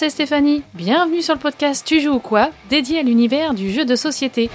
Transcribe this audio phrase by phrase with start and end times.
[0.00, 0.62] c'est Stéphanie.
[0.72, 4.48] Bienvenue sur le podcast Tu joues ou quoi, dédié à l'univers du jeu de société.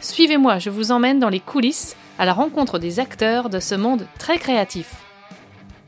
[0.00, 4.08] Suivez-moi, je vous emmène dans les coulisses à la rencontre des acteurs de ce monde
[4.18, 4.92] très créatif.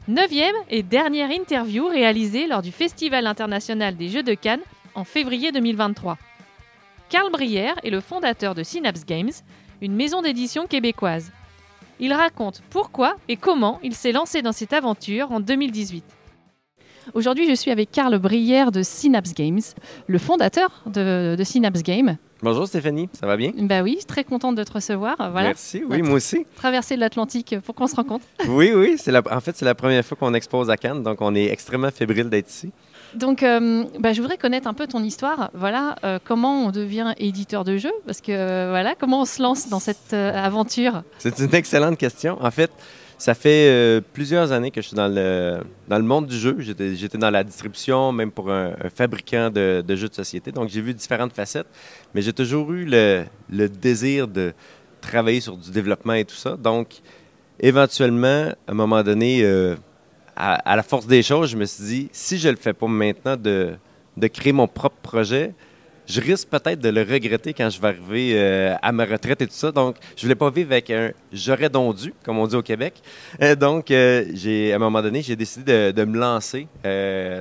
[0.06, 4.62] Neuvième et dernière interview réalisée lors du Festival international des Jeux de Cannes
[4.94, 6.16] en février 2023.
[7.08, 9.32] Carl Brière est le fondateur de Synapse Games,
[9.80, 11.32] une maison d'édition québécoise.
[11.98, 16.15] Il raconte pourquoi et comment il s'est lancé dans cette aventure en 2018.
[17.14, 19.60] Aujourd'hui, je suis avec Carl Brière de Synapse Games,
[20.06, 22.16] le fondateur de, Synapse Games.
[22.42, 23.52] Bonjour Stéphanie, ça va bien?
[23.56, 25.16] Bah oui, très contente de te recevoir.
[25.16, 25.48] Voilà.
[25.48, 26.44] Merci, oui, moi aussi.
[26.56, 28.26] Traverser l'Atlantique pour qu'on se rencontre.
[28.48, 31.34] oui, oui, la, en fait, c'est la première fois qu'on expose à Cannes, donc on
[31.34, 32.72] est extrêmement fébrile d'être ici.
[33.14, 35.50] Donc, euh, bah, je voudrais connaître un peu ton histoire.
[35.54, 37.94] Voilà, euh, comment on devient éditeur de jeux?
[38.04, 41.02] Parce que, euh, voilà, comment on se lance dans cette aventure?
[41.18, 42.36] C'est une excellente question.
[42.42, 42.70] En fait,
[43.18, 46.56] ça fait plusieurs années que je suis dans le, dans le monde du jeu.
[46.58, 50.52] J'étais dans la distribution, même pour un, fabricant de, jeux de société.
[50.52, 51.66] Donc, j'ai vu différentes facettes,
[52.14, 53.26] mais j'ai toujours eu le,
[53.68, 54.52] désir de
[55.00, 56.56] travailler sur du développement et tout ça.
[56.56, 57.00] Donc,
[57.58, 59.44] éventuellement, à un moment donné,
[60.36, 62.86] à, la force des choses, je me suis dit, si je ne le fais pas
[62.86, 65.54] maintenant de créer mon propre projet,
[66.06, 69.46] je risque peut-être de le regretter quand je vais arriver euh, à ma retraite et
[69.46, 69.72] tout ça.
[69.72, 72.94] Donc, je voulais pas vivre avec un j'aurais donc dû, comme on dit au Québec.
[73.42, 76.66] Euh, donc, euh, j'ai, à un moment donné, j'ai décidé de, de me lancer.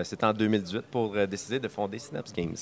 [0.03, 2.55] C'était en 2018 pour décider de fonder Synapse Games.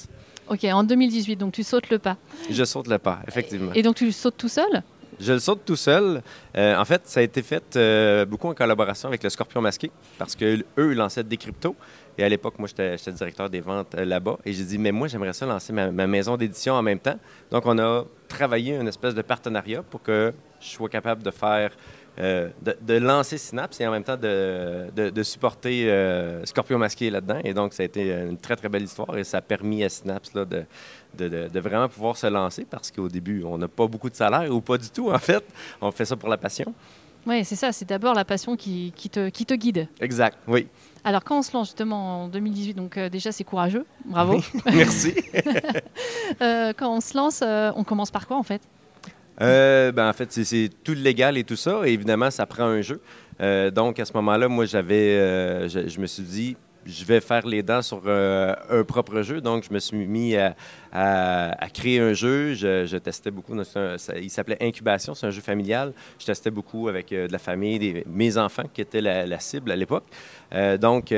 [0.49, 2.17] OK, en 2018, donc tu sautes le pas.
[2.49, 3.71] Je saute le pas, effectivement.
[3.73, 4.83] Et donc, tu sautes tout seul?
[5.19, 6.21] Je le saute tout seul.
[6.57, 9.91] Euh, en fait, ça a été fait euh, beaucoup en collaboration avec le Scorpion Masqué
[10.17, 11.75] parce qu'eux, ils lançaient des cryptos.
[12.17, 14.37] Et à l'époque, moi, j'étais directeur des ventes euh, là-bas.
[14.45, 17.17] Et j'ai dit, mais moi, j'aimerais ça lancer ma, maison d'édition en même temps.
[17.51, 21.71] Donc, on a travaillé une espèce de partenariat pour que je sois capable de faire
[22.19, 27.39] euh, de, lancer Synapse et en même temps de, de, supporter euh, Scorpion Masqué là-dedans.
[27.43, 29.89] Et donc, ça a été une très, très belle histoire et ça a permis à
[29.89, 34.15] Synapse là, de, vraiment pouvoir se lancer parce qu'au début, on n'a pas beaucoup de
[34.15, 35.43] salaire ou pas du tout, en fait.
[35.81, 36.73] On fait ça pour la passion.
[37.25, 37.71] Oui, c'est ça.
[37.71, 39.87] C'est d'abord la passion qui, qui, te, qui te guide.
[39.99, 40.67] Exact, oui.
[41.03, 43.85] Alors, quand on se lance justement en 2018, donc euh, déjà, c'est courageux.
[44.05, 44.39] Bravo.
[44.73, 45.15] Merci.
[46.39, 47.43] quand on se lance,
[47.75, 48.61] on commence par quoi, en fait?
[49.41, 51.81] Euh, ben, en fait, c'est tout légal et tout ça.
[51.85, 53.01] Et évidemment, ça prend un jeu.
[53.41, 57.45] Euh, donc, à ce moment-là, moi, j'avais, euh, je, me suis dit, je vais faire
[57.45, 59.41] les dents sur un propre jeu.
[59.41, 60.55] Donc, je me suis mis à,
[60.91, 62.53] à, créer un jeu.
[62.53, 63.55] Je, testais beaucoup.
[63.55, 65.13] il s'appelait Incubation.
[65.13, 65.93] C'est un jeu familial.
[66.19, 69.75] Je testais beaucoup avec de la famille, des, mes enfants qui étaient la, cible à
[69.75, 70.05] l'époque.
[70.79, 71.13] donc,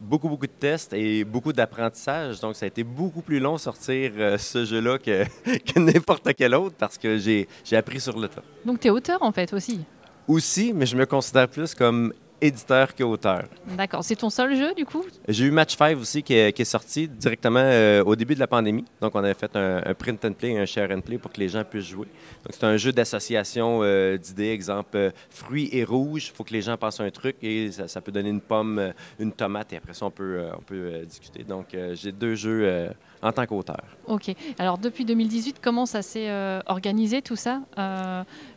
[0.00, 2.40] beaucoup, beaucoup de tests et beaucoup d'apprentissage.
[2.40, 6.76] Donc, ça a été beaucoup plus long sortir ce jeu-là que, que n'importe quel autre
[6.78, 8.42] parce que j'ai appris sur le tas.
[8.64, 9.84] Donc, tu es auteur, en fait, aussi?
[10.28, 13.44] Aussi, mais je me considère plus comme éditeur qu'auteur.
[13.66, 14.02] D'accord.
[14.04, 15.04] C'est ton seul jeu, du coup?
[15.28, 18.84] J'ai eu Match 5 aussi qui est, sorti directement euh, au début de la pandémie.
[19.00, 21.48] Donc, on avait fait un, print and play, un share and play pour que les
[21.48, 22.06] gens puissent jouer.
[22.44, 24.50] Donc, c'est un jeu d'association euh, d'idées.
[24.50, 26.28] Exemple, euh, fruits et rouges.
[26.28, 29.32] Il faut que les gens passent un truc et ça, peut donner une pomme, une
[29.32, 31.44] tomate et après ça, on peut, on peut discuter.
[31.44, 32.88] Donc, j'ai deux jeux
[33.22, 33.84] en tant qu'auteur.
[34.06, 34.34] OK.
[34.58, 36.30] Alors, depuis 2018, comment ça s'est
[36.66, 37.60] organisé tout ça?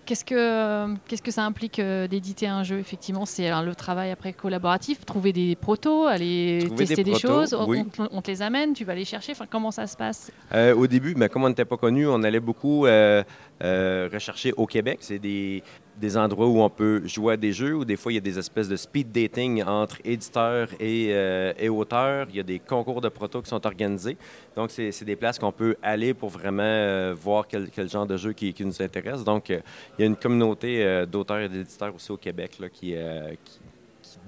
[0.06, 2.80] Qu'est-ce que, qu'est-ce que ça implique d'éditer un jeu?
[2.80, 8.32] Effectivement, c'est le travail après collaboratif, trouver des protos, aller tester des, choses, on, te
[8.32, 10.32] les amène, tu vas les chercher, enfin, comment ça se passe?
[10.54, 13.24] Euh, Au début, mais ben, comme on n'était pas connu, on allait beaucoup euh,
[13.64, 15.00] euh, rechercher au Québec.
[15.02, 15.64] C'est des,
[16.00, 18.22] des endroits où on peut jouer à des jeux, où des fois il y a
[18.22, 21.10] des espèces de speed dating entre éditeurs et,
[21.58, 22.28] et auteurs.
[22.30, 24.18] Il y a des concours de protos qui sont organisés.
[24.56, 28.34] Donc, c'est des places qu'on peut aller pour vraiment voir quel, quel, genre de jeu
[28.34, 29.24] qui, nous intéresse.
[29.24, 29.62] Donc, il
[30.00, 32.96] y a une communauté d'auteurs et d'éditeurs aussi au Québec là, qui,
[33.44, 33.60] qui,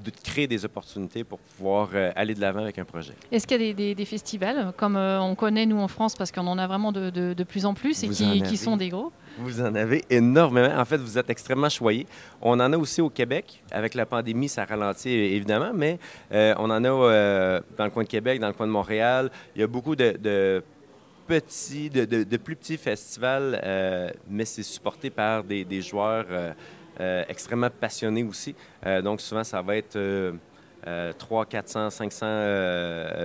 [0.03, 3.13] de créer des opportunités pour pouvoir euh, aller de l'avant avec un projet.
[3.31, 6.47] Est-ce qu'il y a des, festivals, comme euh, on connaît nous en France, parce qu'on
[6.47, 9.12] en a vraiment de, de, plus en plus et qui, sont des gros?
[9.40, 10.74] Vous en avez énormément.
[10.78, 12.07] En fait, vous êtes extrêmement choyés.
[12.41, 13.63] On en a aussi au Québec.
[13.72, 16.00] Avec la pandémie, ça ralentit évidemment, mais
[16.31, 19.30] euh, on en a dans le coin de Québec, dans le coin de Montréal.
[19.56, 20.63] Il y a beaucoup de,
[21.27, 23.62] petits, de, plus petits festivals,
[24.30, 26.25] mais c'est supporté par des, des joueurs
[27.28, 28.56] extrêmement passionnés aussi.
[28.86, 29.98] Euh, donc souvent, ça va être
[31.18, 32.26] 300, 400, 500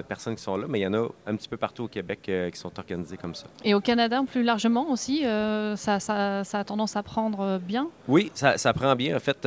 [0.09, 2.21] personnes qui sont là, mais il y en a un petit peu partout au Québec
[2.29, 3.47] euh, qui sont organisées comme ça.
[3.65, 5.23] Et au Canada, plus largement aussi,
[5.77, 7.89] ça, ça, a tendance à prendre bien?
[8.09, 9.17] Oui, ça, ça prend bien.
[9.17, 9.47] En fait,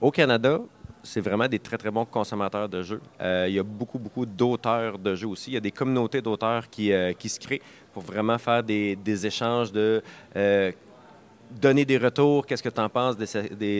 [0.00, 0.60] au Canada,
[1.04, 3.00] c'est vraiment des très, très bons consommateurs de jeux.
[3.20, 5.50] il y a beaucoup, beaucoup d'auteurs de jeux aussi.
[5.50, 7.62] Il y a des communautés d'auteurs qui, qui se créent
[7.92, 10.02] pour vraiment faire des, des échanges de
[11.60, 13.26] donner des retours, qu'est-ce que tu en penses des,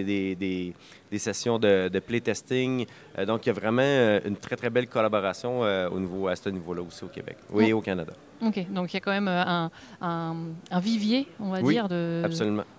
[0.04, 0.74] des, des,
[1.10, 2.86] des, sessions de, de playtesting?
[3.18, 6.28] Euh, donc, il y a vraiment euh, une très, très belle collaboration euh, au niveau,
[6.28, 7.36] à ce niveau-là aussi au Québec.
[7.50, 8.12] Oui, au Canada.
[8.44, 8.66] OK.
[8.70, 9.70] Donc, il y a quand même un,
[10.00, 10.36] un,
[10.70, 12.22] un vivier, on va dire, de,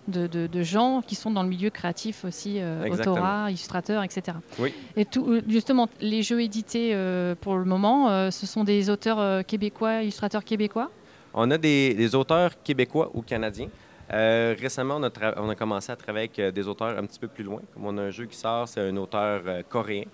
[0.08, 2.60] de, de, de, gens qui sont dans le milieu créatif aussi,
[2.92, 4.38] auteurs, illustrateurs, etc.
[4.60, 4.74] Oui.
[4.98, 6.94] Et tout, justement, les jeux édités
[7.40, 10.90] pour le moment, ce sont des auteurs québécois, illustrateurs québécois?
[11.34, 13.70] On a des, auteurs québécois ou canadiens.
[14.14, 17.20] Euh, récemment, on a, on a, commencé à travailler avec euh, des auteurs un petit
[17.20, 17.62] peu plus loin.
[17.74, 20.06] Comme on a un jeu qui sort, c'est un auteur euh, coréen.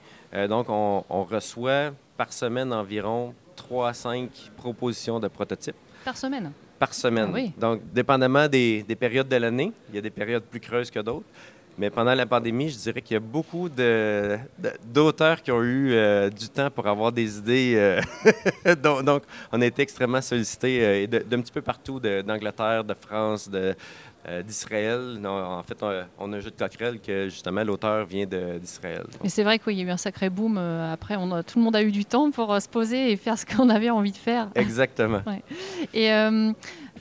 [0.47, 5.75] donc, on, on, reçoit par semaine environ 3 à 5 propositions de prototypes.
[6.05, 6.51] Par semaine?
[6.77, 7.27] Par semaine.
[7.29, 7.51] Ah oui.
[7.57, 10.99] Donc, dépendamment des, des périodes de l'année, il y a des périodes plus creuses que
[10.99, 11.25] d'autres.
[11.79, 13.69] Mais pendant la pandémie, je dirais qu'il y a beaucoup
[14.83, 17.73] d'auteurs qui ont eu euh, du temps pour avoir des idées.
[17.77, 23.49] Euh, donc, on a été extrêmement sollicités euh, d'un petit peu partout, d'Angleterre, de, France,
[24.45, 25.25] d'Israël.
[25.25, 25.81] En fait,
[26.19, 29.05] on, a un jeu de coquerelle que justement l'auteur vient d'Israël.
[29.23, 30.57] Mais c'est vrai qu'il y a eu un sacré boom.
[30.57, 33.45] après, on tout le monde a eu du temps pour se poser et faire ce
[33.45, 34.49] qu'on avait envie de faire.
[34.53, 35.21] Exactement.
[35.93, 36.09] Et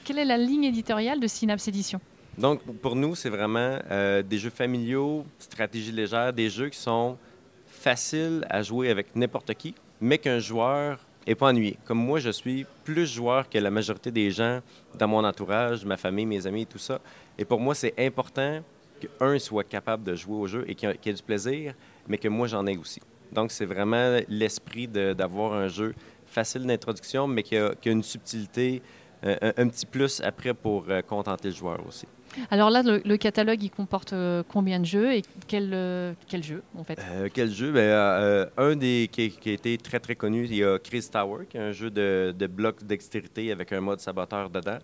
[0.04, 2.00] quelle est la ligne éditoriale de Synapse Édition
[2.38, 7.19] donc, pour nous, c'est vraiment euh, des jeux familiaux, stratégie légère, des jeux qui sont
[7.67, 11.76] faciles à jouer avec n'importe qui, mais qu'un joueur n'est pas ennuyé.
[11.85, 14.61] Comme moi, je suis plus joueur que la majorité des gens
[14.96, 17.00] dans mon entourage, ma famille, mes amis tout ça.
[17.37, 18.62] Et pour moi, c'est important
[19.00, 21.75] qu'un soit capable de jouer au jeu et qu'il ait du plaisir,
[22.06, 23.00] mais que moi, j'en ai aussi.
[23.32, 25.93] Donc, c'est vraiment l'esprit d'avoir un jeu
[26.25, 28.81] facile d'introduction, mais qui a, une subtilité,
[29.25, 32.06] euh, un, petit plus après pour euh, contenter le joueur aussi.
[32.50, 36.62] Alors là, le, catalogue, il comporte euh, combien de jeux et quel, euh, quel jeu,
[36.76, 36.98] en fait?
[36.98, 37.72] Euh, Quel jeu?
[37.72, 41.56] Ben, Un des qui, a été très, très connu, il y a Chris Tower, qui
[41.56, 44.78] est un jeu de, de blocs dextérité avec un mode saboteur dedans.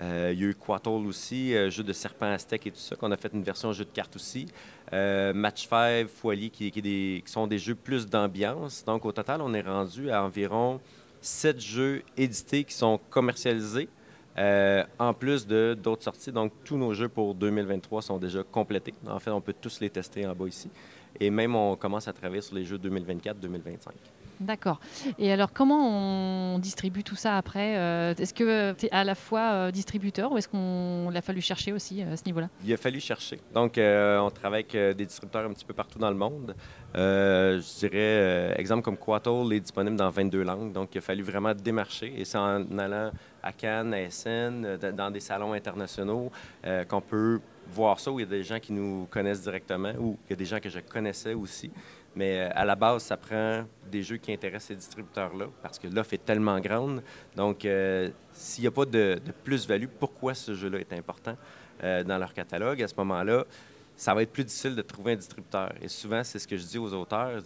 [0.00, 3.10] il y a eu Quattle aussi, un jeu de serpent aztèque et tout ça, qu'on
[3.12, 4.46] a fait une version jeu de cartes aussi.
[4.92, 8.84] Match 5, Foilier, qui, qui, qui, sont des jeux plus d'ambiance.
[8.84, 10.80] Donc, au total, on est rendu à environ
[11.20, 13.88] sept jeux édités qui sont commercialisés.
[14.38, 18.94] Euh, en plus de d'autres sorties, donc tous nos jeux pour 2023 sont déjà complétés.
[19.06, 20.70] En fait, on peut tous les tester en bas ici.
[21.20, 23.90] Et même, on commence à travailler sur les jeux 2024-2025.
[24.40, 24.78] D'accord.
[25.18, 29.16] Et alors, comment on distribue tout ça après euh, Est-ce que tu es à la
[29.16, 32.48] fois euh, distributeur ou est-ce qu'on l'a fallu chercher aussi à ce niveau-là?
[32.64, 33.40] Il a fallu chercher.
[33.52, 36.54] Donc, on travaille avec des distributeurs un petit peu partout dans le monde.
[36.94, 40.72] je dirais, exemple comme Quattle est disponible dans 22 langues.
[40.72, 42.14] Donc, il a fallu vraiment démarcher.
[42.16, 43.10] Et c'est en allant
[43.42, 46.30] à Cannes, à Essen, euh, dans des salons internationaux,
[46.66, 47.40] euh, qu'on peut
[47.72, 50.32] voir ça, où il y a des gens qui nous connaissent directement, ou il y
[50.32, 51.70] a des gens que je connaissais aussi.
[52.16, 55.88] Mais euh, à la base, ça prend des jeux qui intéressent ces distributeurs-là, parce que
[55.88, 57.02] l'offre est tellement grande.
[57.36, 57.66] Donc,
[58.32, 61.36] s'il n'y a pas de, plus-value, pourquoi ce jeu-là est important
[61.80, 63.44] dans leur catalogue, à ce moment-là,
[63.98, 65.72] ça va être plus difficile de trouver un distributeur.
[65.82, 67.42] Et souvent, c'est ce que je dis aux auteurs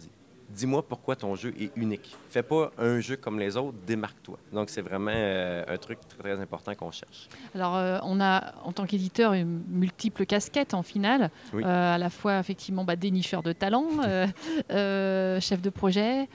[0.53, 2.15] dis-moi pourquoi ton jeu est unique.
[2.29, 4.37] Fais pas un jeu comme les autres, démarque-toi.
[4.51, 7.27] Donc, c'est vraiment euh, un truc très, important qu'on cherche.
[7.55, 11.29] Alors, euh, on a, en tant qu'éditeur, une multiple casquette en finale.
[11.53, 13.87] Euh, à la fois, effectivement, bah, dénicheur de talent,
[14.69, 16.27] chef de projet,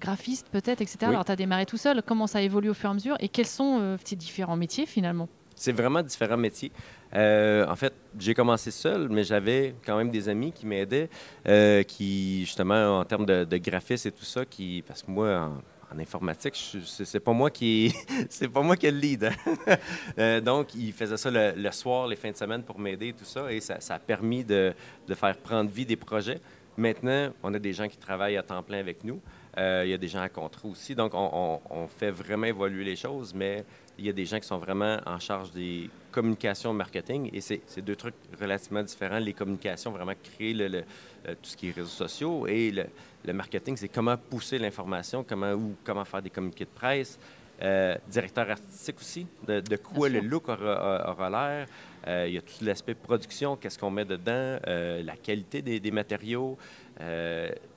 [0.00, 0.98] graphiste peut-être, etc.
[1.02, 2.02] Alors, tu as démarré tout seul.
[2.02, 3.16] Comment ça évolue au fur et à mesure?
[3.20, 5.28] Et quels sont ces différents métiers, finalement?
[5.60, 6.72] C'est vraiment différents métiers.
[7.14, 11.10] Euh, en fait, j'ai commencé seul, mais j'avais quand même des amis qui m'aidaient,
[11.46, 15.50] euh, qui, justement, en termes de, de graphisme et tout ça, qui, parce que moi,
[15.92, 16.54] en, informatique,
[16.86, 17.92] c'est pas moi qui
[18.30, 19.24] c'est pas moi qui le lead.
[19.24, 19.76] Hein.
[20.18, 23.24] Euh, donc, ils faisaient ça le, soir, les fins de semaine pour m'aider et tout
[23.24, 24.72] ça, et ça, a permis de,
[25.06, 26.40] de, faire prendre vie des projets.
[26.76, 29.20] Maintenant, on a des gens qui travaillent à temps plein avec nous.
[29.56, 30.94] il y a des gens à contrat aussi.
[30.94, 33.64] Donc, on, on, fait vraiment évoluer les choses, mais
[34.00, 37.82] il y a des gens qui sont vraiment en charge des communications marketing et c'est
[37.82, 39.18] deux trucs relativement différents.
[39.18, 43.76] Les communications, vraiment créer le, euh, tout ce qui est réseaux sociaux et le, marketing,
[43.76, 47.18] c'est comment pousser l'information, comment, ou comment faire des communiqués de presse.
[47.62, 51.66] Euh, directeur artistique aussi, de, quoi le look aura, l'air.
[52.08, 55.90] Euh, il y a tout l'aspect production, qu'est-ce qu'on met dedans, la qualité des, des
[55.90, 56.56] matériaux.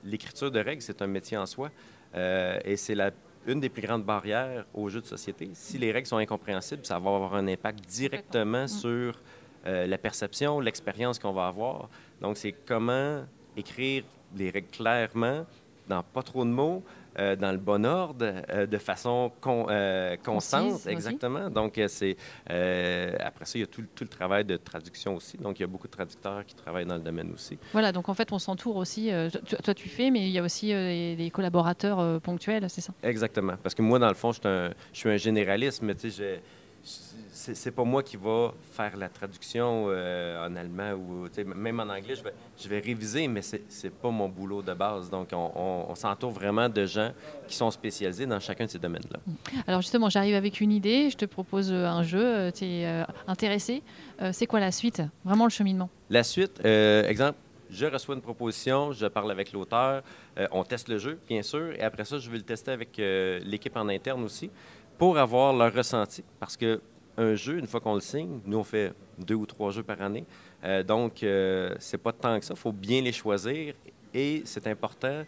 [0.02, 1.70] L'écriture de règles, c'est un métier en soi.
[2.14, 3.10] et c'est la
[3.46, 5.50] une des plus grandes barrières aux jeux de société.
[5.54, 9.20] Si les règles sont incompréhensibles, ça va avoir un impact directement sur
[9.66, 11.88] euh, la perception, l'expérience qu'on va avoir.
[12.20, 13.24] Donc, c'est comment
[13.56, 14.04] écrire
[14.36, 15.46] les règles clairement,
[15.88, 16.82] dans pas trop de mots,
[17.18, 20.86] euh, dans le bon ordre, euh, de façon euh, constante.
[20.86, 21.48] exactement.
[21.50, 22.16] Donc, c'est
[22.48, 25.36] après ça, il y a tout, le travail de traduction aussi.
[25.38, 27.58] Donc, il y a beaucoup de traducteurs qui travaillent dans le domaine aussi.
[27.72, 29.10] Voilà, donc en fait, on s'entoure aussi.
[29.62, 32.92] toi, tu fais, mais il y a aussi des, collaborateurs ponctuels, c'est ça?
[33.02, 33.54] Exactement.
[33.62, 36.10] Parce que moi, dans le fond, je suis un, je suis un généraliste, mais tu
[36.10, 36.40] sais,
[36.84, 42.14] c'est pas moi qui va faire la traduction euh, en allemand ou même en anglais,
[42.14, 45.10] je vais, je vais réviser, mais c'est pas mon boulot de base.
[45.10, 47.12] Donc, on, s'entoure vraiment de gens
[47.48, 49.20] qui sont spécialisés dans chacun de ces domaines-là.
[49.66, 53.82] Alors, justement, j'arrive avec une idée, je te propose un jeu, tu es intéressé.
[54.32, 55.02] c'est quoi la suite?
[55.24, 57.38] Vraiment le cheminement La suite, exemple,
[57.70, 60.02] je reçois une proposition, je parle avec l'auteur,
[60.52, 63.76] on teste le jeu, bien sûr, et après ça, je vais le tester avec l'équipe
[63.76, 64.50] en interne aussi
[64.98, 66.22] pour avoir leur ressenti.
[66.38, 66.80] Parce que
[67.16, 70.00] un jeu, une fois qu'on le signe, nous, on fait deux ou trois jeux par
[70.02, 70.24] année.
[70.64, 72.54] Euh, donc, euh, c'est pas tant que ça.
[72.54, 73.74] Il faut bien les choisir.
[74.12, 75.22] Et c'est important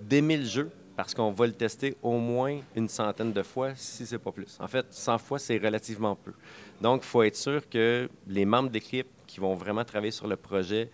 [0.00, 4.04] d'aimer le jeu parce qu'on va le tester au moins une centaine de fois, si
[4.04, 4.58] c'est pas plus.
[4.60, 6.32] En fait, 100 fois, c'est relativement peu.
[6.80, 10.36] Donc, il faut être sûr que les membres d'équipe qui vont vraiment travailler sur le
[10.36, 10.90] projet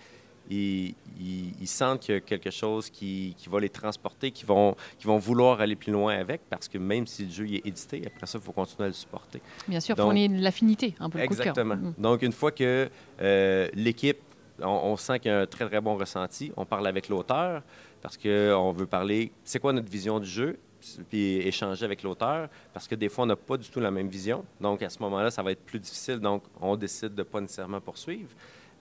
[0.50, 0.94] ils,
[1.66, 5.60] sentent qu'il y a quelque chose qui, va les transporter, qui vont, qui vont vouloir
[5.60, 8.44] aller plus loin avec, parce que même si le jeu est édité, après ça, il
[8.44, 9.40] faut continuer à le supporter.
[9.68, 11.74] Bien sûr, il faut ait l'affinité, un peu le Exactement.
[11.76, 11.94] Coup de mm.
[11.98, 12.88] Donc, une fois que
[13.20, 14.18] euh, l'équipe,
[14.60, 17.62] on, sent qu'il y a un très, très bon ressenti, on parle avec l'auteur,
[18.00, 20.58] parce qu'on veut parler, c'est quoi notre vision du jeu,
[21.08, 24.08] puis échanger avec l'auteur, parce que des fois, on n'a pas du tout la même
[24.08, 24.44] vision.
[24.60, 26.18] Donc, à ce moment-là, ça va être plus difficile.
[26.18, 28.30] Donc, on décide de ne pas nécessairement poursuivre.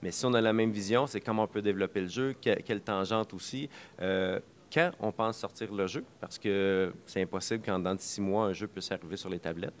[0.06, 2.80] Mais si on a la même vision, c'est comment on peut développer le jeu, quelle
[2.80, 3.68] tangente aussi.
[4.00, 4.38] Euh,
[4.72, 8.52] quand on pense sortir le jeu, parce que c'est impossible qu'en dans six mois, un
[8.52, 9.74] jeu puisse arriver sur les tablettes.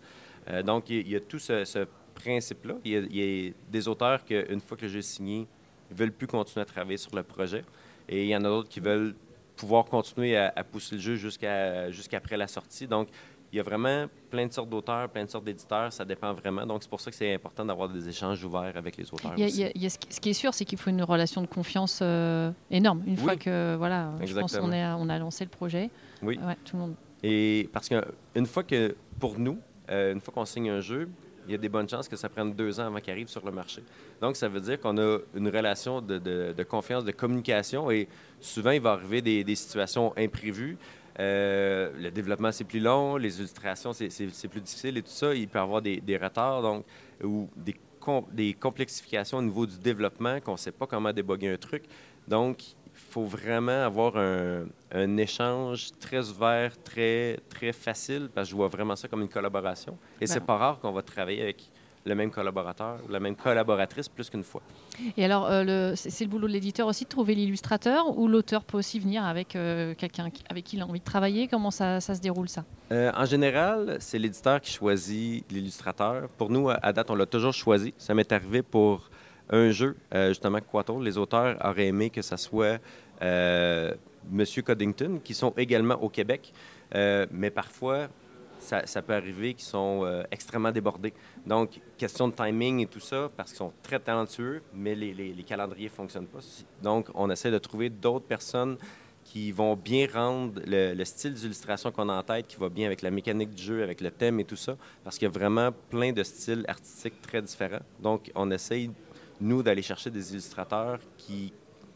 [0.48, 2.74] Euh, donc, il y, a tout ce, principe-là.
[2.84, 5.46] Il, y, a des auteurs qu'une fois que le jeu est signé,
[5.92, 7.64] ne veulent plus continuer à travailler sur le projet.
[8.08, 9.14] Et il y en a d'autres qui veulent
[9.54, 12.88] pouvoir continuer à, pousser le jeu jusqu'à jusqu'après la sortie.
[13.56, 16.66] Il y a vraiment plein de sortes d'auteurs, plein de sortes d'éditeurs, ça dépend vraiment.
[16.66, 19.32] Donc, c'est pour ça que c'est important d'avoir des échanges ouverts avec les auteurs.
[19.34, 23.02] ce qui est sûr, c'est qu'il faut une relation de confiance euh, énorme.
[23.06, 25.88] Une fois que, voilà, je pense qu'on on a lancé le projet.
[26.22, 26.38] Oui.
[26.66, 26.94] tout le monde.
[27.22, 29.58] Et parce qu'une fois que, pour nous,
[29.88, 31.08] euh, une fois qu'on signe un jeu,
[31.46, 33.44] il y a des bonnes chances que ça prenne deux ans avant qu'il arrive sur
[33.46, 33.82] le marché.
[34.20, 38.06] Donc, ça veut dire qu'on a une relation de, confiance, de communication, et
[38.38, 40.76] souvent, il va arriver des, des situations imprévues.
[41.18, 45.34] Euh, le développement, c'est plus long, les illustrations, c'est plus difficile et tout ça.
[45.34, 46.84] Il peut y avoir des, retards donc,
[47.22, 47.74] ou des,
[48.32, 51.84] des, complexifications au niveau du développement qu'on ne sait pas comment déboguer un truc.
[52.28, 52.76] Donc, il
[53.12, 58.68] faut vraiment avoir un, un, échange très ouvert, très, très facile, parce que je vois
[58.68, 59.98] vraiment ça comme une collaboration.
[60.20, 60.46] Et c'est ben.
[60.46, 61.70] pas rare qu'on va travailler avec
[62.06, 64.62] le même collaborateur ou la même collaboratrice plus qu'une fois.
[65.16, 68.78] Et alors, euh, c'est le boulot de l'éditeur aussi de trouver l'illustrateur ou l'auteur peut
[68.78, 71.48] aussi venir avec euh, quelqu'un avec qui il a envie de travailler?
[71.48, 72.64] Comment ça, se déroule ça?
[72.92, 76.28] Euh, En général, c'est l'éditeur qui choisit l'illustrateur.
[76.38, 77.92] Pour nous, à date, on l'a toujours choisi.
[77.98, 79.10] Ça m'est arrivé pour
[79.50, 79.96] un jeu,
[80.28, 81.00] justement, Quato.
[81.00, 82.78] Les auteurs auraient aimé que ça soit
[84.30, 86.52] Monsieur Coddington, qui sont également au Québec.
[86.94, 88.08] mais parfois,
[88.66, 91.12] ça, peut arriver qu'ils sont euh, extrêmement débordés.
[91.46, 95.88] Donc, question de timing et tout ça, parce qu'ils sont très talentueux, mais les, calendriers
[95.88, 96.40] ne fonctionnent pas.
[96.82, 98.76] Donc, on essaie de trouver d'autres personnes
[99.24, 103.02] qui vont bien rendre le, style d'illustration qu'on a en tête, qui va bien avec
[103.02, 105.70] la mécanique du jeu, avec le thème et tout ça, parce qu'il y a vraiment
[105.90, 107.82] plein de styles artistiques très différents.
[108.00, 108.90] Donc, on essaye,
[109.40, 111.52] nous, d'aller chercher des illustrateurs qui,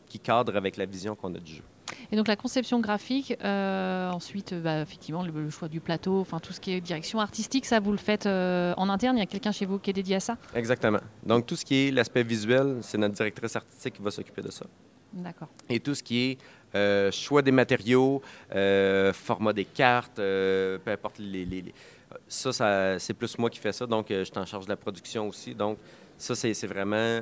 [0.08, 1.62] qui cadrent avec la vision qu'on a du jeu.
[2.12, 6.52] Et donc la conception graphique, euh, ensuite, bah, effectivement, le, choix du plateau, enfin tout
[6.52, 9.16] ce qui est direction artistique, ça vous le faites euh, en interne?
[9.16, 10.36] Il y a quelqu'un chez vous qui est dédié à ça?
[10.54, 11.00] Exactement.
[11.24, 14.50] Donc tout ce qui est l'aspect visuel, c'est notre directrice artistique qui va s'occuper de
[14.50, 14.66] ça.
[15.12, 15.48] D'accord.
[15.68, 16.38] Et tout ce qui est
[16.74, 18.22] euh, choix des matériaux,
[19.12, 21.74] format des cartes, peu importe les, les,
[22.28, 23.86] ça, ça c'est plus moi qui fais ça.
[23.86, 25.54] Donc je suis en charge de la production aussi.
[25.54, 25.78] Donc
[26.16, 27.20] ça, c'est vraiment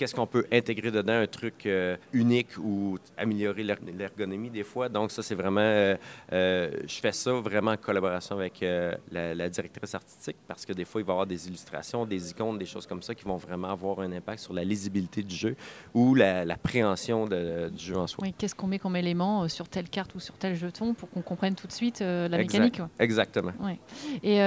[0.00, 4.88] qu'est-ce qu'on peut intégrer dedans, un truc euh, unique ou améliorer l'ergonomie des fois.
[4.88, 5.94] Donc ça, c'est vraiment, euh,
[6.32, 8.64] euh, je fais ça vraiment en collaboration avec
[9.10, 12.56] la, directrice artistique parce que des fois, il va y avoir des illustrations, des icônes,
[12.56, 15.54] des choses comme ça qui vont vraiment avoir un impact sur la lisibilité du jeu
[15.92, 18.24] ou la, préhension du jeu en soi.
[18.24, 21.20] Oui, qu'est-ce qu'on met comme élément sur telle carte ou sur tel jeton pour qu'on
[21.20, 22.80] comprenne tout de suite la mécanique.
[22.98, 23.52] Exactement.
[23.60, 23.78] Ouais.
[24.22, 24.38] Et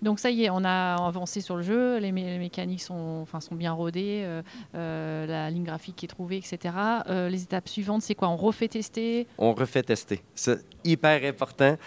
[0.00, 3.56] donc ça y est, on a avancé sur le jeu, les, mécaniques sont, enfin, sont
[3.56, 4.24] bien rodées.
[4.76, 6.74] Euh, la ligne graphique qui est trouvée, etc.
[7.08, 8.28] Euh, les étapes suivantes, c'est quoi?
[8.28, 9.26] On refait tester?
[9.38, 10.22] On refait tester.
[10.34, 11.78] C'est hyper important.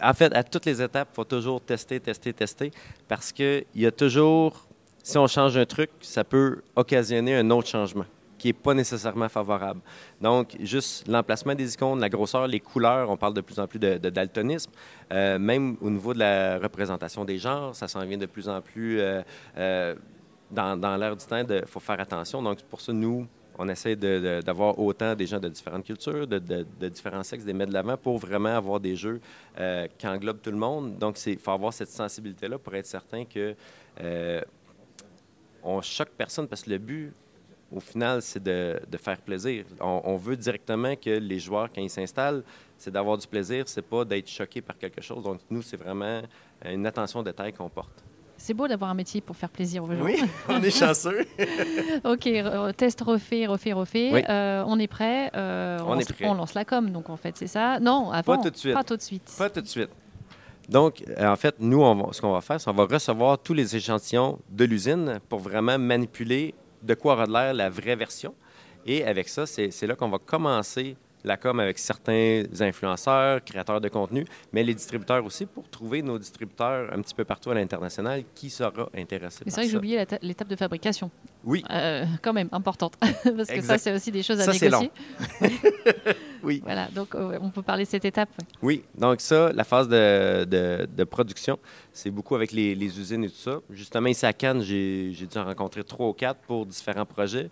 [0.00, 2.70] En fait, à toutes les étapes, il faut toujours tester, tester, tester,
[3.08, 4.64] parce qu'il y a toujours,
[5.02, 8.06] si on change un truc, ça peut occasionner un autre changement
[8.38, 9.80] qui n'est pas nécessairement favorable.
[10.20, 13.78] Donc, juste l'emplacement des icônes, la grosseur, les couleurs, on parle de plus en plus
[13.78, 14.70] de, daltonisme.
[15.12, 18.62] Euh, même au niveau de la représentation des genres, ça s'en vient de plus en
[18.62, 19.00] plus
[20.50, 22.42] dans, dans l'ère du temps, il faut faire attention.
[22.42, 23.26] Donc, pour ça, nous,
[23.58, 27.74] on essaie d'avoir autant des gens de différentes cultures, de, différents sexes, des mettre de
[27.74, 29.20] l'avant pour vraiment avoir des jeux
[29.98, 30.96] qui englobent tout le monde.
[30.96, 33.54] Donc, il faut avoir cette sensibilité-là pour être certain que
[35.62, 37.12] on choque personne parce que le but,
[37.72, 39.64] au final, c'est de, faire plaisir.
[39.80, 42.42] On, veut directement que les joueurs, quand ils s'installent,
[42.76, 45.22] c'est d'avoir du plaisir, c'est pas d'être choqué par quelque chose.
[45.22, 46.22] Donc, nous, c'est vraiment
[46.64, 48.02] une attention de taille qu'on porte.
[48.42, 50.02] C'est beau d'avoir un métier pour faire plaisir aux gens.
[50.02, 50.18] Oui,
[50.48, 51.26] on est chanceux.
[52.04, 52.26] OK,
[52.74, 54.24] test refait, refait, refait.
[54.30, 55.30] Euh, on est prêt.
[55.36, 56.26] Euh, on, est prêt.
[56.26, 57.78] On lance la com, donc en fait, c'est ça.
[57.80, 58.36] Non, avant.
[58.36, 58.72] Pas tout de suite.
[58.72, 59.34] Pas tout de suite.
[59.36, 59.90] Pas tout de suite.
[60.70, 61.82] Donc, euh, en fait, nous,
[62.12, 65.78] ce qu'on va faire, c'est qu'on va recevoir tous les échantillons de l'usine pour vraiment
[65.78, 68.34] manipuler de quoi aura l'air la vraie version.
[68.86, 73.88] Et avec ça, c'est là qu'on va commencer la com avec certains influenceurs, créateurs de
[73.88, 78.24] contenu, mais les distributeurs aussi pour trouver nos distributeurs un petit peu partout à l'international
[78.34, 79.44] qui sera intéressé.
[79.46, 81.10] C'est vrai que j'ai oublié l'étape de fabrication.
[81.44, 81.64] Oui.
[81.70, 82.94] Euh, quand même, importante.
[83.00, 84.90] Parce que ça, c'est aussi des choses à ça, négocier.
[85.40, 85.48] Long.
[86.42, 86.60] oui.
[86.62, 88.28] Voilà, donc euh, on peut parler de cette étape.
[88.62, 91.58] Oui, donc ça, la phase de, de, production,
[91.92, 93.60] c'est beaucoup avec les, les, usines et tout ça.
[93.70, 97.50] Justement, ici à Cannes, j'ai dû en rencontrer trois ou quatre pour différents projets.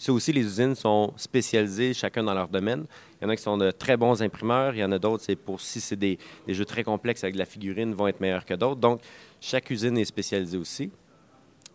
[0.00, 2.86] Ça aussi, les usines sont spécialisées chacun dans leur domaine.
[3.20, 5.22] Il y en a qui sont de très bons imprimeurs, il y en a d'autres,
[5.22, 8.46] c'est pour si c'est des, jeux très complexes avec de la figurine, vont être meilleurs
[8.46, 8.80] que d'autres.
[8.80, 9.02] Donc,
[9.42, 10.90] chaque usine est spécialisée aussi.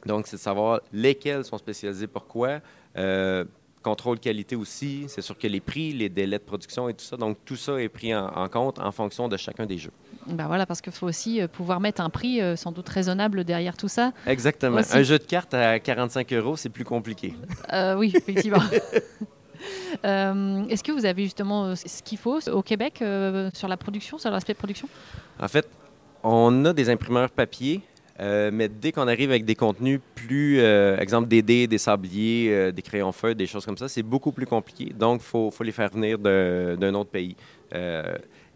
[0.07, 2.61] Donc, c'est de savoir lesquelles sont spécialisées pourquoi.
[2.97, 3.45] Euh,
[3.85, 5.05] contrôle qualité aussi.
[5.07, 7.17] C'est sûr que les prix, les délais de production et tout ça.
[7.17, 9.91] Donc, tout ça est pris en, compte en fonction de chacun des jeux.
[10.25, 13.43] Ben voilà, parce qu'il faut aussi euh, pouvoir mettre un prix euh, sans doute raisonnable
[13.43, 14.11] derrière tout ça.
[14.25, 14.81] Exactement.
[14.91, 17.35] Un jeu de cartes à 45 euros, c'est plus compliqué.
[17.71, 18.63] Euh, oui, effectivement.
[20.03, 23.03] Est-ce que vous avez justement ce qu'il faut au Québec
[23.53, 24.87] sur la production, sur l'aspect production?
[25.39, 25.67] En fait,
[26.23, 27.81] on a des imprimeurs papier
[28.19, 32.49] euh, mais dès qu'on arrive avec des contenus plus, euh, exemple des dés, des sabliers,
[32.49, 34.93] euh, des crayons feuilles, des choses comme ça, c'est beaucoup plus compliqué.
[34.93, 37.35] Donc, il faut, faut, les faire venir d'un autre pays.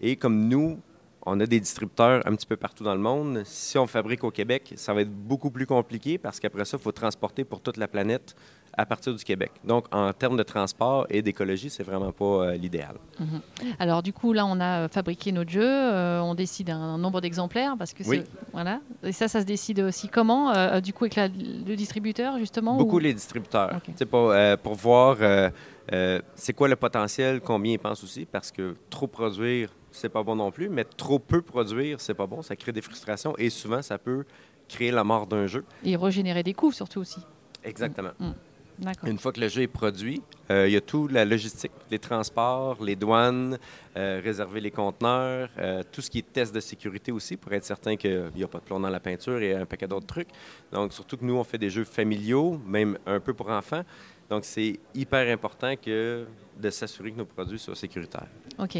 [0.01, 0.79] et comme nous,
[1.25, 3.41] on a des distributeurs un petit peu partout dans le monde.
[3.45, 6.83] Si on fabrique au Québec, ça va être beaucoup plus compliqué parce qu'après ça, il
[6.83, 8.35] faut transporter pour toute la planète
[8.79, 9.51] à partir du Québec.
[9.65, 12.95] Donc, en termes de transport et d'écologie, c'est vraiment pas euh, l'idéal.
[13.19, 13.41] Mhm.
[13.77, 17.19] Alors, du coup, là, on a euh, fabriqué notre jeu, euh, on décide un nombre
[17.19, 18.23] d'exemplaires parce que oui.
[18.53, 18.79] voilà.
[19.03, 23.13] Et ça, ça se décide aussi comment Du coup, avec le distributeur, justement Beaucoup les
[23.13, 23.81] distributeurs.
[23.97, 25.17] C'est pour, pour voir
[26.35, 30.37] c'est quoi le potentiel, combien ils pensent aussi, parce que trop produire, c'est pas bon
[30.37, 32.41] non plus, mais trop peu produire, c'est pas bon.
[32.41, 34.23] Ça crée des frustrations et souvent, ça peut
[34.69, 35.65] créer la mort d'un jeu.
[35.83, 37.19] Et régénérer des coûts, surtout aussi.
[37.63, 38.11] Exactement.
[38.19, 38.27] Mm.
[38.27, 38.33] Mm.
[39.05, 41.99] Une fois que le jeu est produit, euh, il y a tout la logistique, les
[41.99, 43.57] transports, les douanes,
[43.97, 47.65] euh, réserver les conteneurs, euh, tout ce qui est test de sécurité aussi pour être
[47.65, 50.29] certain qu'il n'y a pas de plomb dans la peinture et un paquet d'autres trucs.
[50.71, 53.83] Donc, surtout que nous, on fait des jeux familiaux, même un peu pour enfants.
[54.29, 56.25] Donc, c'est hyper important que
[56.57, 58.27] de s'assurer que nos produits soient sécuritaires.
[58.59, 58.75] OK.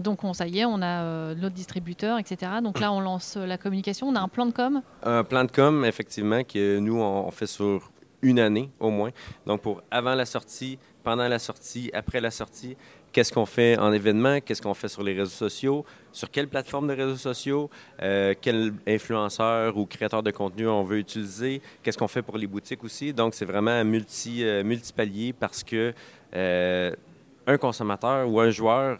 [0.00, 2.52] donc, on, ça y est, on a notre distributeur, etc.
[2.62, 4.08] Donc là, on lance la communication.
[4.08, 4.82] On a un plan de com?
[5.02, 7.90] Un plan de com, effectivement, que nous, on fait sur
[8.22, 9.10] une année au moins.
[9.46, 12.76] Donc, pour avant la sortie, pendant la sortie, après la sortie,
[13.12, 16.88] qu'est-ce qu'on fait en événement, qu'est-ce qu'on fait sur les réseaux sociaux, sur quelle plateforme
[16.88, 17.70] de réseaux sociaux,
[18.02, 22.46] euh, quel influenceur ou créateur de contenu on veut utiliser, qu'est-ce qu'on fait pour les
[22.46, 23.12] boutiques aussi?
[23.12, 25.94] Donc, c'est vraiment multi, euh, multipalier parce que
[26.34, 26.94] euh,
[27.46, 28.98] un consommateur ou un joueur,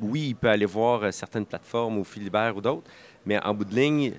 [0.00, 2.90] oui, il peut aller voir certaines plateformes ou Philibert ou d'autres,
[3.26, 4.12] mais en bout de ligne,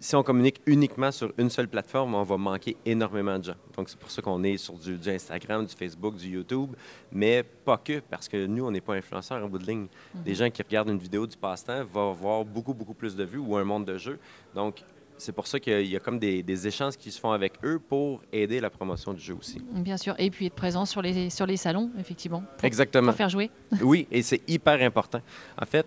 [0.00, 3.54] si on communique uniquement sur une seule plateforme, on va manquer énormément de gens.
[3.76, 6.70] Donc, c'est pour ça qu'on est sur du, Instagram, du Facebook, du YouTube,
[7.12, 9.86] mais pas que, parce que nous, on n'est pas influenceurs en bout de ligne.
[10.14, 10.22] Mhm.
[10.22, 13.38] Des gens qui regardent une vidéo du passe-temps vont avoir beaucoup, beaucoup plus de vues
[13.38, 14.18] ou un monde de jeu.
[14.54, 14.82] Donc,
[15.18, 18.22] c'est pour ça qu'il y a comme des, échanges qui se font avec eux pour
[18.32, 19.62] aider la promotion du jeu aussi.
[19.72, 20.14] Bien sûr.
[20.18, 22.42] Et puis être présent sur les, sur les salons, effectivement.
[22.62, 23.08] Exactement.
[23.08, 23.50] Pour faire jouer.
[23.80, 25.20] oui, et c'est hyper important.
[25.60, 25.86] En fait,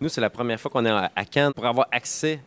[0.00, 2.40] nous, c'est la première fois qu'on est à Cannes pour avoir accès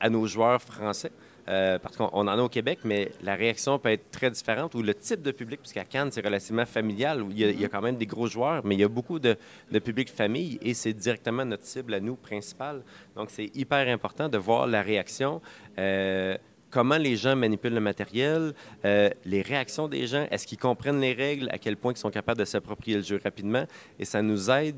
[0.00, 1.12] à nos joueurs français.
[1.48, 4.82] Euh, parce qu'on en a au Québec, mais la réaction peut être très différente ou
[4.82, 7.68] le type de public, puisqu'à Cannes, c'est relativement familial, où il y, a, mm-hmm.
[7.70, 9.34] quand même des gros joueurs, mais il y a beaucoup de,
[9.70, 12.82] de public famille et c'est directement notre cible à nous principale.
[13.16, 15.40] Donc, c'est hyper important de voir la réaction.
[15.78, 16.36] Euh,
[16.70, 18.52] comment les gens manipulent le matériel,
[18.84, 22.10] euh, les réactions des gens, est-ce qu'ils comprennent les règles, à quel point ils sont
[22.10, 23.64] capables de s'approprier le jeu rapidement.
[23.98, 24.76] Et ça nous aide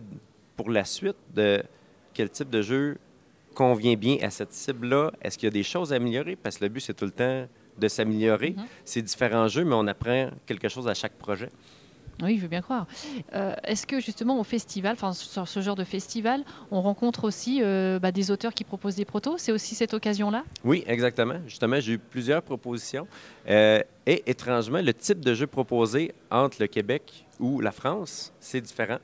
[0.56, 1.62] pour la suite de
[2.14, 2.98] quel type de jeu
[3.54, 5.12] convient bien à cette cible-là?
[5.22, 6.36] Est-ce qu'il y a des choses à améliorer?
[6.36, 7.46] Parce que le but, c'est tout le temps
[7.78, 8.54] de s'améliorer.
[8.56, 8.64] Mhm.
[8.84, 11.50] C'est différents jeux, mais on apprend quelque chose à chaque projet.
[12.22, 12.86] Oui, je veux bien croire.
[13.34, 17.60] Euh, est-ce que justement au festival, enfin sur ce genre de festival, on rencontre aussi
[17.62, 19.38] euh, bah, des auteurs qui proposent des protos?
[19.38, 20.44] C'est aussi cette occasion-là?
[20.64, 21.36] Oui, exactement.
[21.46, 23.06] Justement, j'ai eu plusieurs propositions.
[23.48, 28.60] Euh, et étrangement, le type de jeu proposé entre le Québec ou la France, c'est
[28.60, 28.98] différent.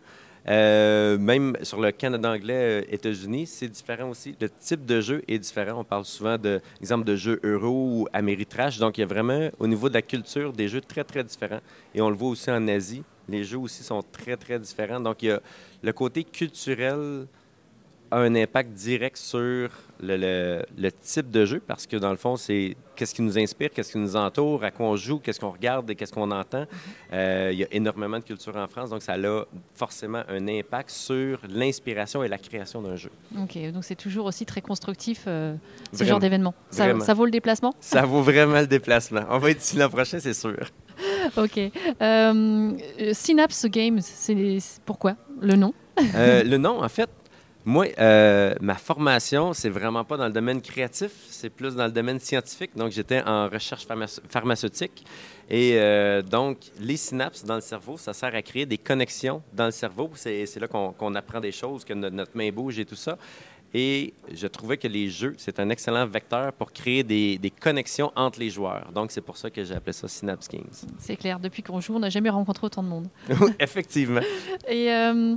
[0.48, 4.36] Euh, même sur le Canada anglais, euh, États-Unis, c'est différent aussi.
[4.40, 5.80] Le type de jeu est différent.
[5.80, 8.78] On parle souvent de de jeux euro ou Ameritrash.
[8.78, 11.60] Donc, il y a vraiment, au niveau de la culture, des jeux très, très différents.
[11.94, 13.02] Et on le voit aussi en Asie.
[13.28, 15.00] Les jeux aussi sont très, très différents.
[15.00, 15.40] Donc, il y a
[15.82, 17.26] le côté culturel
[18.16, 22.16] a un impact direct sur le, le- le type de jeu parce que dans le
[22.16, 25.40] fond, c'est qu'est-ce qui nous inspire, qu'est-ce qui nous entoure, à quoi on joue, qu'est-ce
[25.40, 26.66] qu'on regarde et qu'est-ce qu'on entend.
[27.12, 30.90] Euh, il y a énormément de culture en France, donc ça a forcément un impact
[30.90, 33.10] sur l'inspiration et la création d'un jeu.
[33.38, 35.54] Ok, donc c'est toujours aussi très constructif euh,
[35.92, 36.54] ce genre d'événement.
[36.70, 37.72] Ça, vaut le déplacement?
[37.80, 39.22] Ça vaut vraiment le déplacement.
[39.30, 40.56] On va être ici l'an prochain, c'est sûr.
[41.36, 41.58] Ok.
[42.00, 42.72] Euh,
[43.12, 45.16] Synapse Games, c'est c'est- pourquoi?
[45.40, 45.74] Le nom?
[46.14, 47.10] Euh, le nom, en fait,
[47.66, 51.90] moi, euh, ma formation, c'est vraiment pas dans le domaine créatif, c'est plus dans le
[51.90, 52.70] domaine scientifique.
[52.76, 55.04] Donc, j'étais en recherche pharmace- pharmaceutique.
[55.50, 59.66] Et euh, donc, les synapses dans le cerveau, ça sert à créer des connexions dans
[59.66, 60.08] le cerveau.
[60.14, 63.18] C'est là qu'on apprend des choses, que no- notre main bouge et tout ça.
[63.78, 68.10] Et je trouvais que les jeux, c'est un excellent vecteur pour créer des, des connexions
[68.16, 68.90] entre les joueurs.
[68.94, 70.64] Donc, c'est pour ça que j'ai appelé ça Synapse Games.
[70.98, 73.08] C'est clair, depuis qu'on joue, on n'a jamais rencontré autant de monde.
[73.60, 74.22] Effectivement.
[74.66, 75.36] Et euh,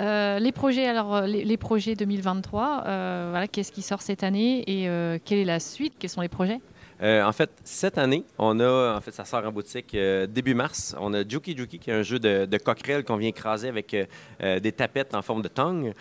[0.00, 4.24] euh, les projets, alors euh, les, les projets 2023, euh, voilà, qu'est-ce qui sort cette
[4.24, 4.88] année et
[5.24, 5.94] quelle est la suite?
[5.96, 6.60] Quels sont les projets?
[7.02, 10.54] Euh, en fait, cette année, on a, en fait, ça sort en boutique euh, début
[10.54, 10.96] mars.
[10.98, 13.94] On a Juki Juki, qui est un jeu de, de coquerelles qu'on vient écraser avec
[14.42, 15.92] euh, des tapettes en forme de tongue,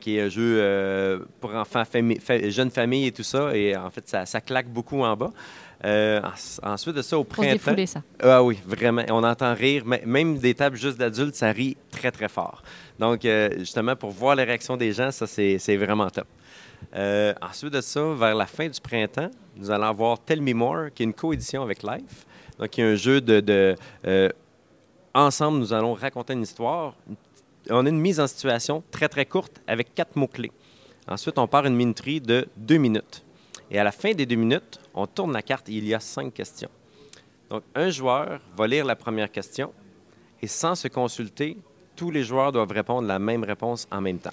[0.00, 1.82] qui est un jeu pour enfants,
[2.48, 3.54] jeunes familles et tout ça.
[3.54, 5.30] Et en fait, ça claque beaucoup en bas.
[5.84, 6.20] Euh,
[6.64, 7.52] en- ensuite de ça, au Pour se printemps.
[7.70, 8.02] défouler, ça.
[8.20, 9.02] Ah oui, vraiment.
[9.10, 9.84] On entend rire.
[9.86, 12.62] mais Même des tables juste d'adultes, ça rit très, très fort.
[12.98, 16.26] Donc, euh, justement, pour voir les réactions des gens, ça, c'est c'est vraiment top.
[16.96, 20.86] Euh, ensuite de ça, vers la fin du printemps, nous allons avoir Tell Me More,
[20.94, 22.26] qui est une coédition avec Life.
[22.58, 23.38] Donc, il y a un jeu de...
[23.40, 23.76] de,
[25.14, 26.94] ensemble, nous allons raconter une histoire.
[27.70, 30.52] On a une mise en situation très, très courte avec quatre mots-clés.
[31.06, 33.24] Ensuite, on part une minuterie de deux minutes.
[33.70, 36.00] Et à la fin des deux minutes, on tourne la carte et il y a
[36.00, 36.70] cinq questions.
[37.50, 39.72] Donc, un joueur va lire la première question
[40.42, 41.56] et sans se consulter,
[41.96, 44.32] tous les joueurs doivent répondre la même réponse en même temps.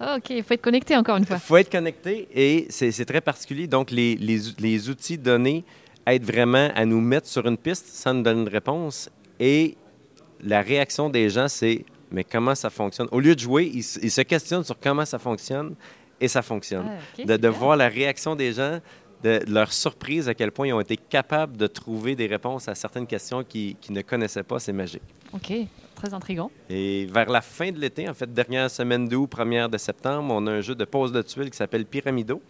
[0.00, 1.38] Ok, il faut être connecté encore une Il fois.
[1.38, 3.66] faut être connecté et c'est très particulier.
[3.66, 5.64] Donc, les, les les outils donnés
[6.06, 9.10] aident vraiment à nous mettre sur une piste sans nous donner une réponse.
[9.38, 9.76] Et
[10.40, 13.08] la réaction des gens, c'est mais comment ça fonctionne?
[13.12, 15.74] Au lieu de jouer, ils se questionnent sur comment ça fonctionne
[16.22, 16.86] et ça fonctionne.
[17.18, 18.78] Ah, de, voir la réaction des gens,
[19.22, 22.68] de, de leur surprise à quel point ils ont été capables de trouver des réponses
[22.68, 25.02] à certaines questions qu'ils ne connaissaient pas, c'est magique.
[25.34, 25.52] Ok,
[25.96, 26.50] très intriguant.
[26.70, 30.46] Et vers la fin de l'été, en fait, dernière semaine d'août, première de septembre, on
[30.46, 32.40] a un jeu de pose de tuiles qui s'appelle Pyramido.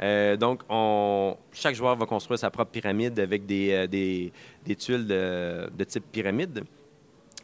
[0.00, 4.32] Euh, donc, on, chaque joueur va construire sa propre pyramide avec des, euh, des,
[4.64, 6.64] des tuiles de, de type pyramide.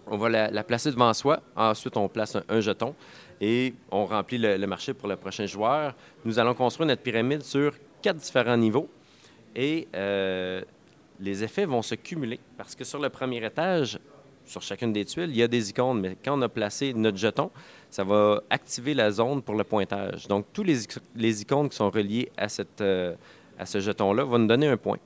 [0.07, 1.42] On va la, la placer devant soi.
[1.54, 2.94] Ensuite, on place un, un jeton
[3.40, 5.94] et on remplit le, marché pour le prochain joueur.
[6.24, 7.72] Nous allons construire notre pyramide sur
[8.03, 8.88] quatre différents niveaux
[9.55, 10.62] et euh,
[11.20, 13.98] les effets vont se cumuler parce que sur le premier étage,
[14.44, 17.18] sur chacune des tuiles, il y a des icônes, mais quand on a placé notre
[17.18, 17.51] jeton,
[17.90, 20.27] ça va activer la zone pour le pointage.
[20.27, 20.79] Donc, tous les,
[21.14, 23.14] les icônes qui sont reliées à, cette, euh,
[23.59, 24.98] à ce jeton-là vont nous donner un point.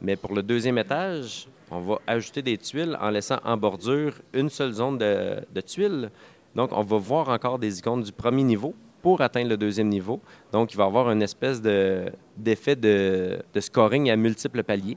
[0.00, 4.48] Mais pour le deuxième étage, on va ajouter des tuiles en laissant en bordure une
[4.50, 6.10] seule zone de tuiles.
[6.54, 10.20] Donc, on va voir encore des icônes du premier niveau pour atteindre le deuxième niveau.
[10.52, 14.96] Donc, il va y avoir une espèce de- d'effet de, de scoring à multiples paliers.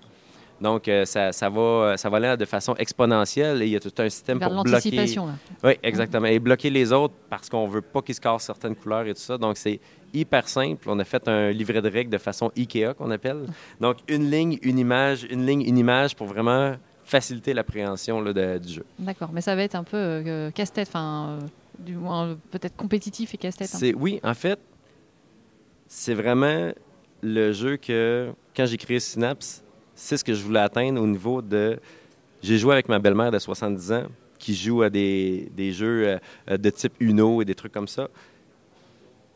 [0.62, 3.80] Donc, euh, ça, ça va, ça va aller de façon exponentielle et il y a
[3.80, 4.92] tout un système Vers pour bloquer.
[5.26, 5.34] là.
[5.64, 6.26] Oui, exactement.
[6.28, 9.20] Et bloquer les autres parce qu'on veut pas qu'ils se cassent certaines couleurs et tout
[9.22, 9.38] ça.
[9.38, 9.80] Donc, c'est
[10.14, 10.88] hyper simple.
[10.90, 13.46] On a fait un livret de règles de façon IKEA qu'on appelle.
[13.82, 18.34] Donc, une ligne, une image, une ligne, une image pour vraiment faciliter l'appréhension du
[18.74, 18.86] jeu.
[19.00, 21.46] D'accord, mais ça va être un peu euh, casse-tête, enfin, euh,
[21.80, 23.70] du moins peut-être compétitif et casse-tête.
[23.74, 23.78] hein.
[23.80, 24.60] C'est oui, en fait,
[25.88, 26.72] c'est vraiment
[27.22, 29.64] le jeu que quand j'ai créé Synapse,
[29.96, 31.80] c'est ce que je voulais atteindre au niveau de.
[32.42, 34.04] J'ai joué avec ma belle-mère de 70 ans
[34.38, 38.10] qui joue à des, des jeux euh, de type Uno et des trucs comme ça.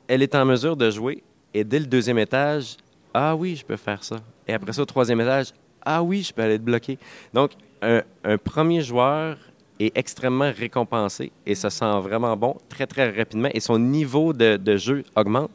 [0.08, 2.76] Elle est en mesure de jouer et dès le deuxième étage,
[3.14, 4.18] ah oui, je peux faire ça.
[4.48, 5.54] Et après ça, au troisième étage,
[5.88, 7.00] ah oui, je peux aller être bloqué.
[7.34, 9.38] Donc, un, un premier joueur
[9.80, 14.58] est extrêmement récompensé et ça sent vraiment bon très, très rapidement et son niveau de,
[14.58, 15.52] de jeu augmente.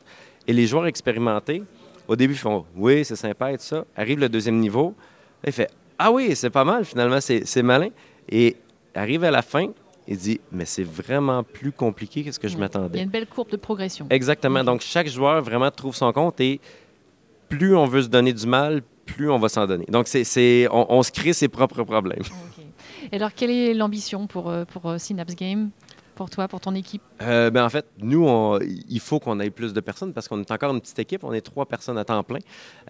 [0.47, 1.63] Et les joueurs expérimentés,
[2.09, 3.85] au début, font oui, c'est sympa et tout ça.
[3.97, 4.95] Arrive le deuxième niveau,
[5.43, 7.91] là, il fait ah oui, c'est pas mal finalement, c'est malin.
[8.29, 8.57] Et
[8.95, 9.67] arrive à la fin,
[10.09, 12.59] il dit Mais c'est vraiment plus compliqué que ce que je Ouais.
[12.59, 13.03] Il y a m'attendais.
[13.03, 14.07] une belle courbe de progression.
[14.11, 14.65] Exactement.
[14.65, 16.61] Donc, chaque joueur vraiment trouve son compte et
[17.49, 19.85] plus on veut se donner du mal, plus on va s'en donner.
[19.89, 22.23] Donc, c'est, on, on se crée ses propres problèmes.
[23.13, 25.71] Et alors, quelle est l'ambition pour, euh, pour euh, Synapse Game?
[26.15, 27.03] Pour toi, pour ton équipe?
[27.23, 30.41] Euh, ben, en fait, nous, on- il faut qu'on ait plus de personnes parce qu'on
[30.41, 31.25] est encore une petite équipe.
[31.25, 32.39] On est trois personnes à temps plein.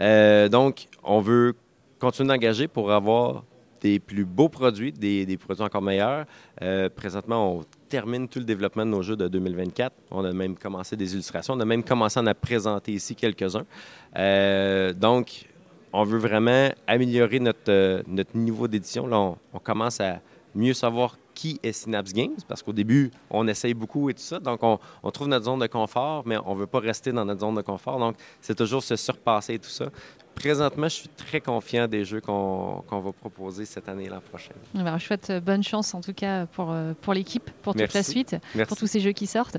[0.00, 1.54] Euh, donc, on veut
[2.00, 3.44] continuer d'engager pour avoir
[3.80, 6.24] des plus beaux produits, des, des produits encore meilleurs.
[6.62, 9.92] Euh, présentement, on termine tout le développement de nos jeux de 2024.
[10.10, 11.54] On a même commencé des illustrations.
[11.54, 13.64] On a même commencé à en présenter ici quelques-uns.
[14.94, 15.46] Donc,
[15.92, 19.06] on veut vraiment améliorer notre, euh, notre niveau d'édition.
[19.06, 20.20] Là, on, on commence à
[20.54, 24.38] mieux savoir qui est Synapse Games, parce qu'au début, on essaye beaucoup et tout ça.
[24.38, 27.24] Donc, on, on trouve notre zone de confort, mais on ne veut pas rester dans
[27.24, 27.98] notre zone de confort.
[27.98, 29.86] Donc, c'est toujours se surpasser et tout ça.
[30.34, 34.52] Présentement, je suis très confiant des jeux qu'on va proposer cette année et l'an prochain.
[34.74, 37.74] Eh ben, Je souhaite euh, bonne chance en tout cas pour, euh, pour l'équipe, pour
[37.74, 38.68] toute la suite, Merci.
[38.68, 39.58] pour tous ces jeux qui sortent.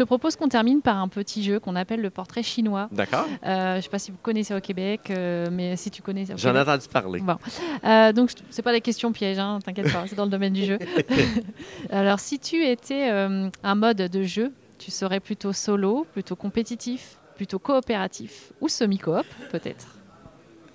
[0.00, 2.88] Te propose qu'on termine par un petit jeu qu'on appelle le portrait chinois.
[2.90, 3.26] D'accord?
[3.44, 6.24] Euh, je ne sais pas si vous connaissez au Québec, euh, mais si tu connais
[6.36, 7.20] J'en ai entendu parler.
[7.20, 7.36] Bon.
[7.84, 10.64] Euh, donc, c'est pas des questions pièges, hein, t'inquiète pas, c'est dans le domaine du
[10.64, 10.78] jeu.
[11.90, 17.18] Alors, si tu étais euh, un mode de jeu, tu serais plutôt solo, plutôt compétitif,
[17.36, 19.86] plutôt coopératif ou semi-coop, peut-être?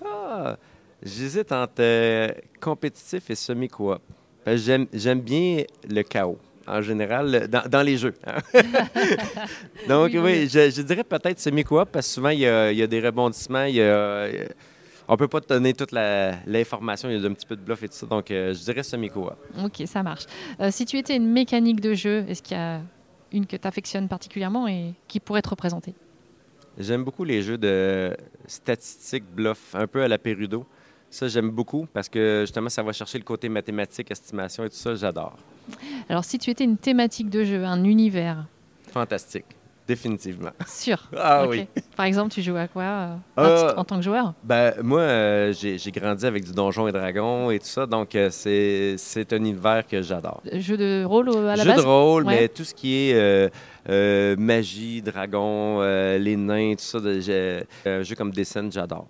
[0.06, 0.56] Ah,
[1.02, 4.00] J'hésite entre compétitif et semi-coop.
[4.46, 8.14] J'aime j'aime bien le chaos, en général, dans, dans les jeux.
[8.26, 8.38] hein.
[9.88, 12.84] Donc, Oui, je, je dirais peut-être semi-coop, parce que souvent, il y a, il y
[12.84, 14.28] a des rebondissements, il y a-
[15.08, 17.84] on peut pas te donner toute l'information, il y a un petit peu de bluff
[17.84, 18.08] et tout ça.
[18.08, 19.32] Donc, euh, je dirais semi-coop.
[19.64, 20.26] Ok, ça marche.
[20.60, 22.82] Euh, si tu étais une mécanique de jeu, est-ce qu'il y a
[23.32, 25.94] une que tu affectionnes particulièrement et qui pourrait te représenter?
[26.78, 30.66] J'aime beaucoup les jeux de statistiques, bluff, un peu à la Perudo.
[31.10, 34.76] Ça, j'aime beaucoup parce que justement, ça va chercher le côté mathématique, estimation et tout
[34.76, 35.38] ça, j'adore.
[36.10, 38.46] Alors, si tu étais une thématique de jeu, un univers,
[38.92, 39.46] Fantastique,
[39.88, 40.52] définitivement.
[40.68, 40.98] sûr.
[41.18, 41.68] Ah oui.
[41.96, 44.34] Par exemple, tu joues à quoi euh, Euh, en tant que joueur?
[44.44, 48.16] Ben, moi, euh, j'ai j'ai grandi avec du Donjon et Dragon et tout ça, donc
[48.16, 50.42] euh, c'est c'est un univers que j'adore.
[50.54, 51.82] Jeu de rôle à la Jeu base?
[51.84, 52.42] de rôle, Ouais.
[52.42, 53.50] mais tout ce qui est
[54.38, 55.82] magie, dragon,
[56.18, 59.08] les nains, tout ça, de, un jeu comme Descent, j'adore.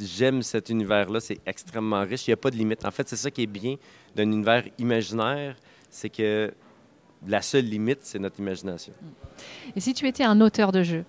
[0.00, 2.84] J'aime cet univers-là, c'est extrêmement riche, il n'y a pas de limite.
[2.84, 3.76] En fait, c'est ça qui est bien
[4.14, 5.56] d'un univers imaginaire,
[5.90, 6.52] c'est que
[7.26, 8.92] la seule limite, c'est notre imagination.
[9.74, 11.04] Et si tu étais un auteur de jeu?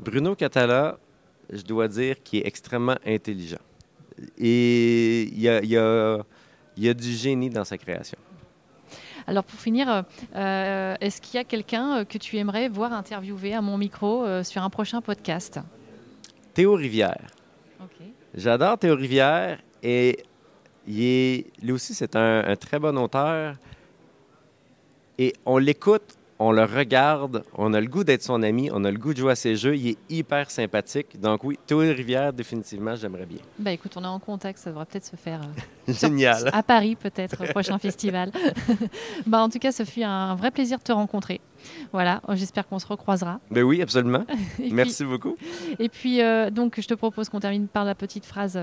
[0.00, 0.98] Bruno Catala,
[1.52, 3.58] je dois dire qu'il est extrêmement intelligent.
[4.38, 6.18] Et il y a, il y a-
[6.76, 8.18] il y a du génie dans sa création.
[9.26, 10.02] Alors pour finir, euh,
[10.34, 14.24] euh, est-ce qu'il y a quelqu'un euh, que tu aimerais voir interviewer à mon micro
[14.24, 15.60] euh, sur un prochain podcast?
[16.54, 17.28] Théo Rivière.
[18.34, 20.24] J'adore Théo Rivière et
[20.88, 23.56] il est, lui aussi, c'est un, un très bon auteur.
[25.18, 26.02] Et on l'écoute,
[26.38, 29.18] on le regarde, on a le goût d'être son ami, on a le goût de
[29.18, 29.76] jouer à ses jeux.
[29.76, 31.20] Il est hyper sympathique.
[31.20, 33.38] Donc oui, Théo Rivière, définitivement, j'aimerais bien.
[33.58, 35.40] Bah écoute, on est en contact, ça devrait peut-être se faire
[35.88, 36.50] euh, sur- Génial.
[36.52, 38.32] à Paris peut-être au prochain festival.
[39.26, 41.40] bah en tout cas, ce fut un vrai plaisir de te rencontrer.
[41.92, 43.38] Voilà, j'espère qu'on se recroisera.
[43.52, 44.24] Ben oui, absolument.
[44.56, 45.36] Puis- Merci beaucoup.
[45.78, 48.58] Et puis, euh, donc, je te propose qu'on termine par la petite phrase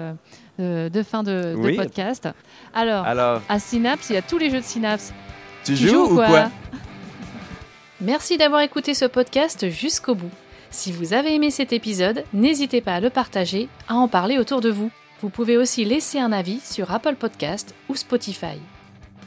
[0.59, 2.27] euh, de fin de, podcast.
[2.73, 5.13] Alors, Alors, à Synapse, il y a tous les jeux de Synapse.
[5.63, 6.51] Tu, Tu joues, ou quoi?
[8.01, 10.31] Merci d'avoir écouté ce podcast jusqu'au bout.
[10.71, 14.61] Si vous avez aimé cet épisode, n'hésitez pas à le partager, à en parler autour
[14.61, 14.91] de vous.
[15.21, 18.57] Vous pouvez aussi laisser un avis sur Apple Podcast ou Spotify.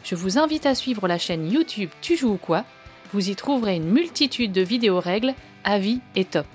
[0.05, 2.65] Je vous invite à suivre la chaîne YouTube Tu joues ou quoi
[3.13, 6.47] Vous y trouverez une multitude de vidéos règles, avis et top.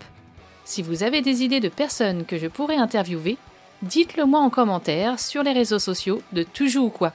[0.65, 3.37] Si vous avez des idées de personnes que je pourrais interviewer,
[3.83, 7.13] dites-le moi en commentaire sur les réseaux sociaux de Tu joues ou quoi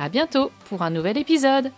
[0.00, 1.70] À bientôt pour un nouvel épisode